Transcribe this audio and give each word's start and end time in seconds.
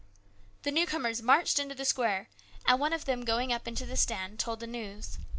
The 0.63 0.71
newcomers 0.71 1.21
marched 1.21 1.59
into 1.59 1.75
the 1.75 1.85
square, 1.85 2.27
and 2.65 2.79
one 2.79 2.91
of 2.91 3.05
them 3.05 3.23
going 3.23 3.53
up 3.53 3.67
into 3.67 3.85
the 3.85 3.95
stand, 3.95 4.39
told 4.39 4.59
the 4.59 4.65
news. 4.65 5.19